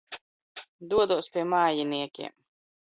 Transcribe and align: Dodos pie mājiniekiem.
Dodos 0.95 1.29
pie 1.37 1.45
mājiniekiem. 1.53 2.37